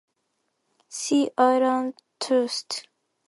[0.89, 2.87] See Islands Trust.